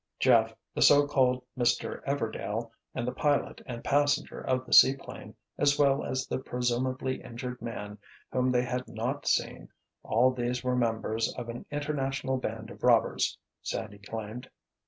Jeff, 0.19 0.55
the 0.73 0.81
so 0.81 1.05
called 1.05 1.43
Mr. 1.55 2.03
"Everdail," 2.05 2.71
and 2.95 3.07
the 3.07 3.11
pilot 3.11 3.61
and 3.67 3.83
passenger 3.83 4.41
of 4.41 4.65
the 4.65 4.73
seaplane, 4.73 5.35
as 5.59 5.77
well 5.77 6.03
as 6.03 6.25
the 6.25 6.39
presumably 6.39 7.21
injured 7.21 7.61
man 7.61 7.99
whom 8.31 8.49
they 8.49 8.63
had 8.63 8.87
not 8.87 9.27
seen—all 9.27 10.31
these 10.31 10.63
were 10.63 10.75
members 10.75 11.31
of 11.35 11.49
an 11.49 11.67
international 11.69 12.37
band 12.37 12.71
of 12.71 12.81
robbers, 12.81 13.37
Sandy 13.61 13.99
claimed. 13.99 14.49